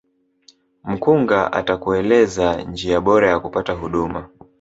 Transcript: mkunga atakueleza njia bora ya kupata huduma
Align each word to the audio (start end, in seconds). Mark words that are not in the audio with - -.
mkunga 0.83 1.51
atakueleza 1.53 2.61
njia 2.61 3.01
bora 3.01 3.29
ya 3.29 3.39
kupata 3.39 3.73
huduma 3.73 4.29